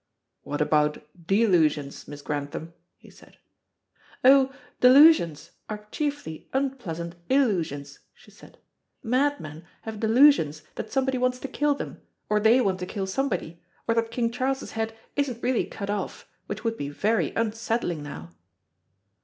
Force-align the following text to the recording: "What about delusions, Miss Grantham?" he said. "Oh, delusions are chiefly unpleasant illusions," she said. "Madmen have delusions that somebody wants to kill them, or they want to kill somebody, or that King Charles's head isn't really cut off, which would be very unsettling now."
"What 0.41 0.61
about 0.61 1.03
delusions, 1.27 2.07
Miss 2.07 2.23
Grantham?" 2.23 2.73
he 2.97 3.11
said. 3.11 3.37
"Oh, 4.23 4.51
delusions 4.79 5.51
are 5.69 5.87
chiefly 5.91 6.49
unpleasant 6.53 7.13
illusions," 7.29 7.99
she 8.15 8.31
said. 8.31 8.57
"Madmen 9.03 9.63
have 9.83 9.99
delusions 9.99 10.63
that 10.73 10.91
somebody 10.91 11.19
wants 11.19 11.37
to 11.41 11.47
kill 11.47 11.75
them, 11.75 12.01
or 12.29 12.39
they 12.39 12.59
want 12.61 12.79
to 12.79 12.87
kill 12.87 13.05
somebody, 13.05 13.61
or 13.87 13.93
that 13.93 14.09
King 14.09 14.31
Charles's 14.31 14.71
head 14.71 14.97
isn't 15.15 15.43
really 15.43 15.65
cut 15.65 15.91
off, 15.91 16.27
which 16.47 16.63
would 16.63 16.77
be 16.77 16.89
very 16.89 17.31
unsettling 17.35 18.01
now." 18.01 18.31